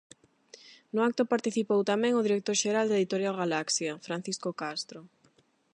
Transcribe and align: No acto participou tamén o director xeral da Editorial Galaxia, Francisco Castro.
No 0.93 0.99
acto 1.09 1.31
participou 1.33 1.79
tamén 1.91 2.13
o 2.19 2.25
director 2.27 2.55
xeral 2.63 2.85
da 2.87 2.99
Editorial 3.01 3.35
Galaxia, 3.43 3.91
Francisco 4.07 4.49
Castro. 4.61 4.99